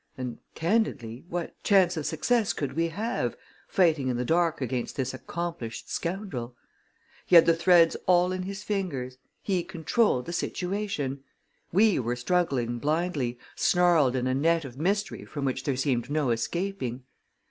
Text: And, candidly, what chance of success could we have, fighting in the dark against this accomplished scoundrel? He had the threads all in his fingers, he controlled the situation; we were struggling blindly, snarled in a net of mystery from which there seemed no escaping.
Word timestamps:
And, 0.17 0.39
candidly, 0.55 1.25
what 1.29 1.61
chance 1.61 1.95
of 1.95 2.07
success 2.07 2.53
could 2.53 2.73
we 2.73 2.87
have, 2.87 3.37
fighting 3.67 4.07
in 4.07 4.17
the 4.17 4.25
dark 4.25 4.59
against 4.59 4.95
this 4.95 5.13
accomplished 5.13 5.91
scoundrel? 5.91 6.55
He 7.27 7.35
had 7.35 7.45
the 7.45 7.55
threads 7.55 7.95
all 8.07 8.31
in 8.31 8.41
his 8.41 8.63
fingers, 8.63 9.19
he 9.43 9.63
controlled 9.63 10.25
the 10.25 10.33
situation; 10.33 11.23
we 11.71 11.99
were 11.99 12.15
struggling 12.15 12.79
blindly, 12.79 13.37
snarled 13.55 14.15
in 14.15 14.25
a 14.25 14.33
net 14.33 14.65
of 14.65 14.75
mystery 14.75 15.23
from 15.23 15.45
which 15.45 15.65
there 15.65 15.77
seemed 15.77 16.09
no 16.09 16.31
escaping. 16.31 17.03